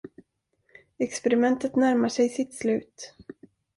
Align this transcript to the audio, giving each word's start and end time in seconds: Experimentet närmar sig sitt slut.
Experimentet 0.97 1.75
närmar 1.75 2.09
sig 2.09 2.29
sitt 2.29 2.53
slut. 2.53 3.15